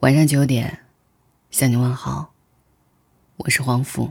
[0.00, 0.78] 晚上九点，
[1.50, 2.32] 向你问好，
[3.36, 4.08] 我是黄甫。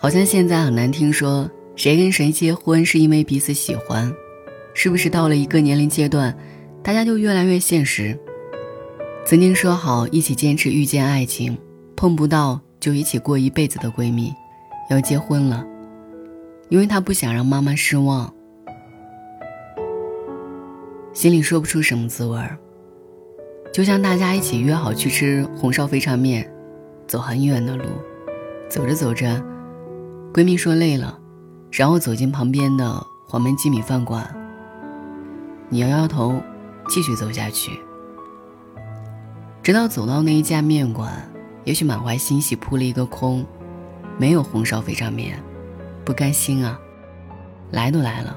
[0.00, 4.12] 好像现在很难听说谁跟谁结婚是因为彼此喜欢，
[4.74, 6.36] 是不是到了一个年龄阶段，
[6.82, 8.18] 大家就越来越现实？
[9.24, 11.56] 曾经说好一起坚持遇见爱情，
[11.94, 14.34] 碰不到就一起过一辈子的闺蜜，
[14.90, 15.69] 要结婚了。
[16.70, 18.32] 因为他不想让妈妈失望，
[21.12, 22.56] 心里说不出什么滋味儿。
[23.72, 26.48] 就像大家一起约好去吃红烧肥肠面，
[27.08, 27.84] 走很远的路，
[28.68, 29.44] 走着走着，
[30.32, 31.18] 闺蜜说累了，
[31.72, 34.24] 然后走进旁边的黄焖鸡米饭馆。
[35.68, 36.40] 你摇摇头，
[36.88, 37.72] 继续走下去，
[39.60, 41.28] 直到走到那一家面馆，
[41.64, 43.44] 也许满怀欣喜扑了一个空，
[44.16, 45.36] 没有红烧肥肠面。
[46.10, 46.76] 不甘心啊，
[47.70, 48.36] 来都来了，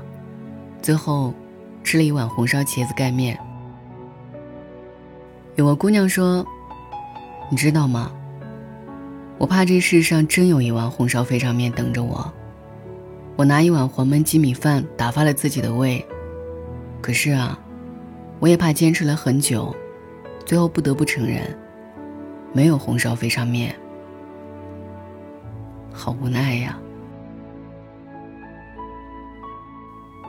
[0.80, 1.34] 最后
[1.84, 3.36] 吃了一碗红烧茄子盖面。
[5.56, 6.46] 有个姑娘说
[7.50, 8.12] ：“你知道吗？
[9.40, 12.32] 我怕这世上真有一碗红烧肥肠面等着我。
[13.36, 16.06] 我拿一碗黄焖鸡米饭打发了自己的胃，
[17.02, 17.58] 可是啊，
[18.40, 19.76] 我也怕坚持了很久，
[20.46, 21.42] 最后不得不承认，
[22.54, 23.76] 没有红烧肥肠面。
[25.92, 26.78] 好无奈呀。”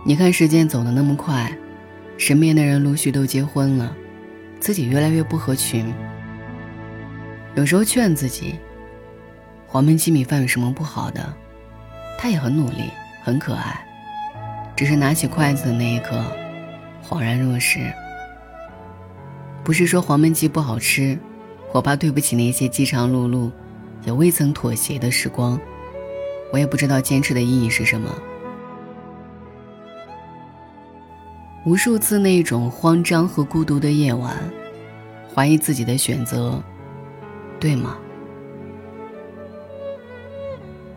[0.06, 1.50] 你看时间走得那么快，
[2.18, 3.96] 身边的人陆续都结婚了，
[4.60, 5.90] 自己越来越不合群。
[7.54, 8.56] 有时候劝自己，
[9.66, 11.34] 黄焖鸡米饭有什么不好的？
[12.18, 12.90] 他也很努力，
[13.22, 13.82] 很可爱，
[14.76, 16.22] 只是拿起筷子的那一刻，
[17.02, 17.90] 恍然若失。
[19.64, 21.18] 不是说黄焖鸡不好吃，
[21.72, 23.50] 我怕对不起那些饥肠辘辘，
[24.04, 25.58] 也未曾妥协的时光。
[26.52, 28.14] 我也不知道坚持的意义是什么。
[31.64, 34.36] 无数次那种慌张和孤独的夜晚，
[35.34, 36.62] 怀疑自己的选择，
[37.58, 37.96] 对吗？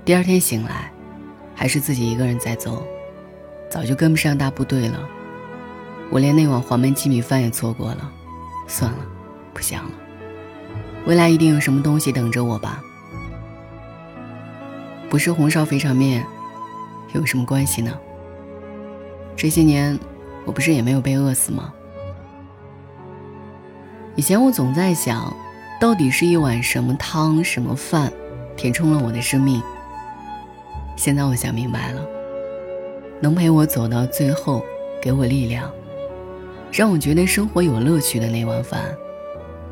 [0.03, 0.91] 第二天醒来，
[1.55, 2.85] 还是自己一个人在走，
[3.69, 5.07] 早就跟不上大部队了。
[6.09, 8.11] 我连那碗黄焖鸡米饭也错过了，
[8.67, 9.05] 算了，
[9.53, 9.91] 不想了。
[11.05, 12.81] 未来一定有什么东西等着我吧？
[15.09, 16.25] 不是红烧肥肠面，
[17.13, 17.97] 有什么关系呢？
[19.33, 19.97] 这些年。
[20.47, 21.71] 我不是也没有被饿死吗？
[24.15, 25.31] 以前我总在想，
[25.79, 28.11] 到底是一碗什么汤、什么饭，
[28.55, 29.61] 填充了我的生命。
[30.95, 32.01] 现在我想明白了，
[33.19, 34.63] 能陪我走到最后，
[34.99, 35.69] 给我力量，
[36.71, 38.81] 让我觉得生活有乐趣的那碗饭，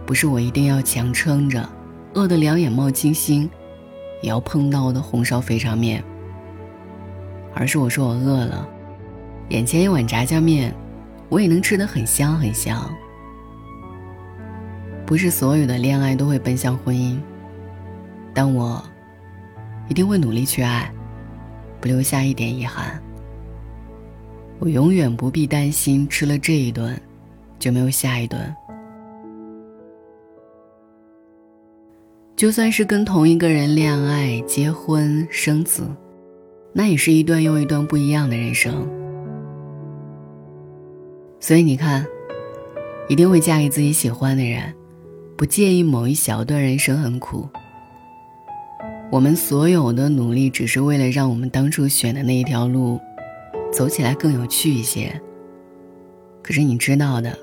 [0.05, 1.67] 不是我一定要强撑着，
[2.13, 3.49] 饿得两眼冒金星，
[4.21, 6.03] 也要碰到的红烧肥肠面，
[7.55, 8.69] 而是我说我饿了。
[9.49, 10.73] 眼前一碗炸酱面，
[11.29, 12.91] 我也能吃得很香很香。
[15.05, 17.17] 不是所有的恋爱都会奔向婚姻，
[18.33, 18.83] 但我
[19.87, 20.91] 一定会努力去爱，
[21.79, 22.99] 不留下一点遗憾。
[24.57, 26.99] 我永远不必担心吃了这一顿
[27.59, 28.55] 就没有下一顿。
[32.35, 35.87] 就算是跟同一个人恋爱、结婚、生子，
[36.73, 38.85] 那也是一段又一段不一样的人生。
[41.39, 42.05] 所以你看，
[43.07, 44.73] 一定会嫁给自己喜欢的人，
[45.37, 47.47] 不介意某一小段人生很苦。
[49.11, 52.99] 我们所有的努力，只是为了让我们当初选的那一条路，
[53.71, 55.21] 走起来更有趣一些。
[56.41, 57.37] 可是你知道的，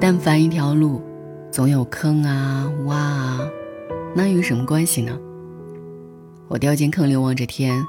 [0.00, 1.02] 但凡一条路，
[1.50, 3.40] 总有坑啊洼啊，
[4.14, 5.18] 那有什么关系呢？
[6.48, 7.84] 我掉进坑里望着天，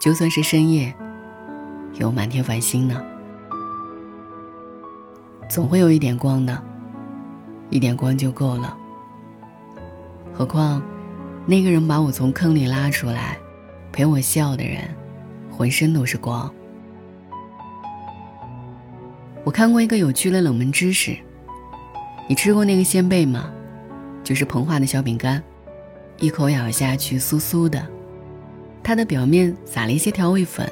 [0.00, 0.92] 就算是深夜，
[1.94, 3.00] 有满天繁星呢。
[5.48, 6.62] 总会有一点光的，
[7.70, 8.76] 一点光就够了。
[10.32, 10.82] 何况，
[11.46, 13.38] 那个人把我从坑里拉出来，
[13.92, 14.82] 陪我笑的人，
[15.50, 16.52] 浑身都是光。
[19.44, 21.16] 我看过一个有趣的冷门知识，
[22.28, 23.52] 你吃过那个鲜贝吗？
[24.24, 25.40] 就是膨化的小饼干，
[26.18, 27.86] 一口咬下去酥酥的，
[28.82, 30.68] 它的表面撒了一些调味粉。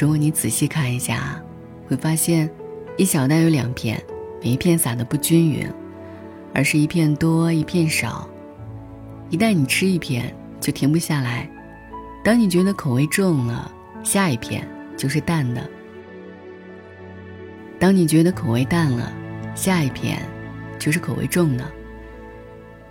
[0.00, 1.42] 如果你仔细看一下，
[1.88, 2.48] 会发现。
[2.98, 4.02] 一小袋有两片，
[4.42, 5.70] 每一片撒的不均匀，
[6.54, 8.26] 而是一片多一片少。
[9.28, 11.46] 一旦你吃一片，就停不下来。
[12.24, 13.70] 当你觉得口味重了，
[14.02, 14.66] 下一片
[14.96, 15.68] 就是淡的。
[17.78, 19.12] 当你觉得口味淡了，
[19.54, 20.18] 下一片
[20.78, 21.70] 就是口味重的。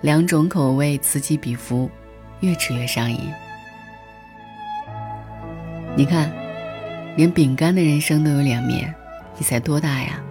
[0.02, 1.90] 两种口味此起彼伏，
[2.42, 3.20] 越吃越上瘾。
[5.96, 6.32] 你看，
[7.16, 8.94] 连饼干的人生都有两面，
[9.38, 10.22] 你才多大呀，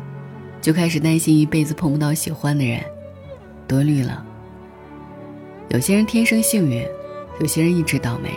[0.61, 2.81] 就开始担心一辈子碰不到喜欢的人，
[3.69, 4.25] 多虑了。
[5.69, 6.87] 有些人天生幸运，
[7.41, 8.31] 有些人一直倒霉。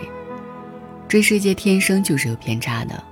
[1.06, 3.02] 这世界天生就是有偏差的，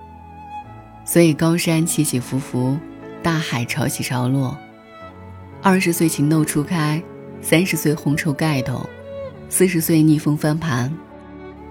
[1.05, 2.77] 所以高山起起伏伏，
[3.23, 4.57] 大海潮起潮落。
[5.63, 7.03] 二十岁情窦初开，
[7.41, 8.87] 三十岁红绸盖头，
[9.49, 10.93] 四十岁逆风翻盘，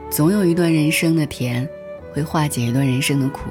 [0.09, 1.67] 总有一段人生的甜，
[2.11, 3.41] 会化解一段人生的苦。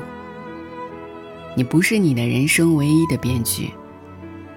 [1.56, 3.70] 你不是你的人生唯一的编剧，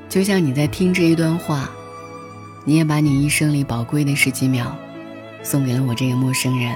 [0.09, 1.69] 就像你在听这一段话。
[2.65, 4.75] 你也把你一生里宝贵的十几秒，
[5.41, 6.75] 送给了我这个陌生人。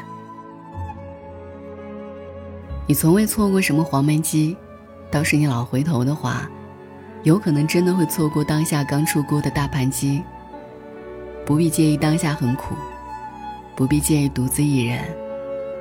[2.88, 4.56] 你从未错过什么黄焖鸡，
[5.10, 6.50] 倒是你老回头的话，
[7.24, 10.22] 有可能真的会错过当下刚出锅的大盘鸡。
[11.46, 12.74] 不必介意当下很苦，
[13.76, 15.04] 不必介意独自一人，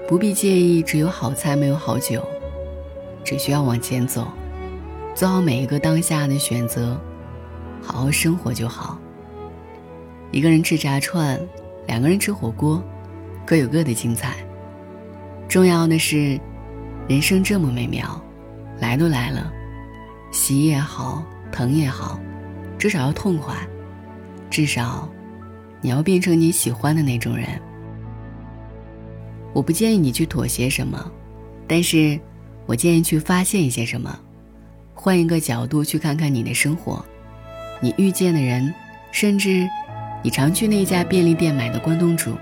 [0.08, 2.26] 不必介意只有好菜没有好酒，
[3.30, 4.26] 只需要往前走，
[5.14, 7.00] 做好每一个当下的选择，
[7.80, 8.98] 好好生活就好。
[10.32, 11.40] 一个人吃炸串，
[11.86, 12.82] 两个人吃火锅，
[13.46, 14.34] 各有各的精彩。
[15.48, 16.40] 重要的是，
[17.06, 18.20] 人生这么美妙，
[18.80, 19.52] 来都来了，
[20.32, 21.22] 喜也好，
[21.52, 22.18] 疼也好，
[22.76, 23.54] 至少要痛快，
[24.50, 25.08] 至少，
[25.80, 27.46] 你要变成你喜欢的那种人。
[29.52, 31.08] 我不建议你去妥协什么，
[31.68, 32.18] 但是，
[32.70, 34.16] 我建议去发现一些什么，
[34.94, 37.04] 换一个角度去看看你的生活，
[37.80, 38.72] 你遇见的人，
[39.10, 39.68] 甚至。
[40.22, 42.36] 你常去那家便利店买的关东煮，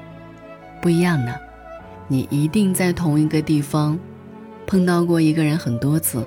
[0.83, 1.41] 不一样的。
[2.09, 3.99] 你一定在同一个地方
[4.67, 6.27] 碰到过一个人很多次，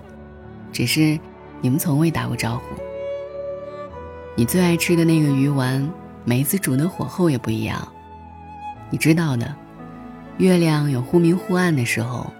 [0.71, 1.19] 只是
[1.59, 2.63] 你们从未打过招呼。
[4.35, 5.87] 你最爱吃的那个鱼丸，
[6.23, 7.87] 每一次煮的火候也不一样。
[8.89, 9.53] 你知道的，
[10.37, 12.31] 月亮有忽明忽暗的时候，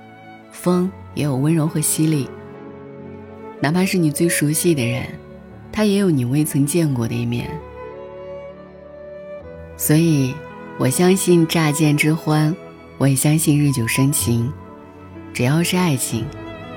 [0.52, 2.30] 风也有温柔和犀利。
[3.60, 5.06] 哪怕是你最熟悉的人，
[5.72, 7.50] 他也有你未曾见过的一面。
[9.78, 10.34] 所以，
[10.78, 12.56] 我相信乍见之欢，
[12.98, 14.52] 我也相信日久生情。
[15.34, 16.26] 只要是爱情，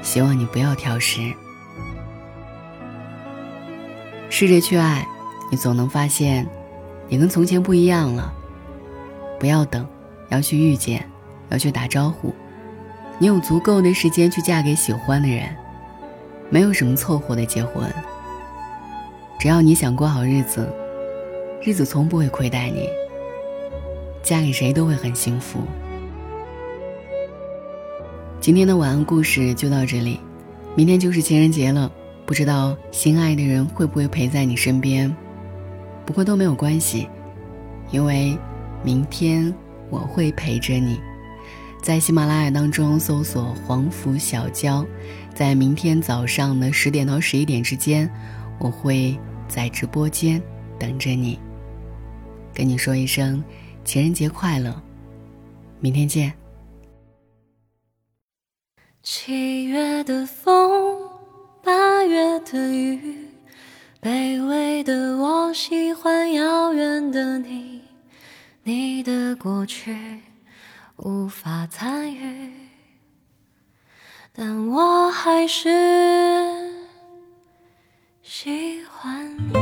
[0.03, 1.33] 希望你不要挑食。
[4.31, 5.07] 试着去爱，
[5.51, 6.47] 你总能发现，
[7.09, 8.33] 你跟从前不一样了。
[9.39, 9.87] 不要等，
[10.31, 11.09] 要去遇见，
[11.51, 12.35] 要去打招呼。
[13.19, 15.49] 你有足够的时间去嫁给喜欢的人，
[16.51, 17.89] 没有什么凑合的结婚。
[19.39, 20.73] 只要你想过好日子。
[21.67, 22.87] 日子从不会亏待你，
[24.23, 25.61] 嫁给谁都会很幸福。
[28.39, 30.21] 今天的晚安故事就到这里，
[30.75, 31.91] 明天就是情人节了，
[32.27, 35.11] 不知道心爱的人会不会陪在你身边？
[36.05, 37.09] 不过都没有关系，
[37.91, 38.37] 因为
[38.83, 39.51] 明天
[39.89, 41.01] 我会陪着你。
[41.85, 44.87] 在喜马拉雅当中搜索“黄甫小娇”，
[45.37, 48.11] 在明天早上的十点到十一点之间，
[48.59, 49.15] 我会
[49.49, 50.41] 在直播间
[50.79, 51.39] 等着你。
[52.55, 53.45] 跟你说一声
[53.85, 54.83] 情人节快乐，
[55.79, 56.33] 明天见。
[59.03, 60.99] 七月的风，
[61.63, 63.29] 八月的雨，
[64.01, 67.83] 卑微的我喜欢遥远的你，
[68.63, 69.95] 你的过去
[70.97, 72.51] 无法参与，
[74.33, 75.69] 但我还是
[78.23, 79.59] 喜欢你。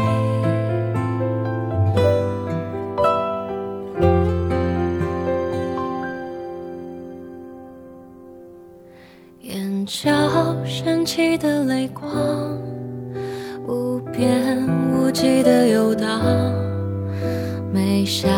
[9.40, 10.10] 眼角
[10.64, 12.06] 升起的泪光，
[13.66, 16.22] 无边无际的游荡，
[17.72, 18.28] 眉下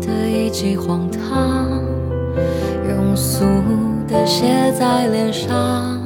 [0.00, 1.69] 的一记荒唐，
[3.10, 3.44] 庸俗
[4.06, 5.99] 的写在脸上，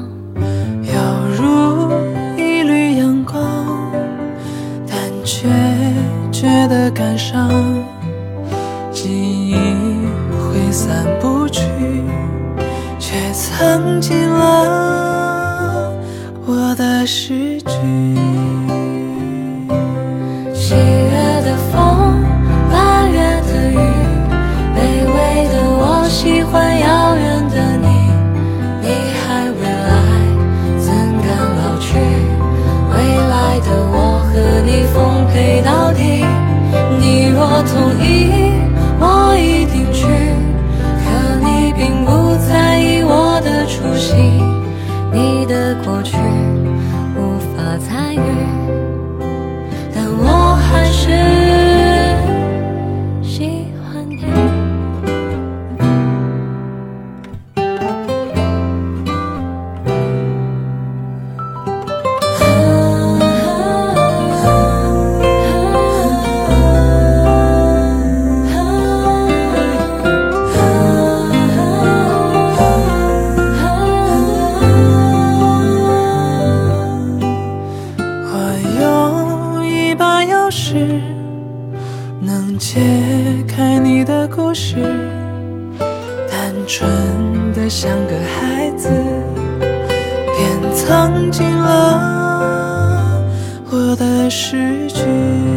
[90.86, 93.22] 藏进了
[93.70, 95.53] 我的诗句。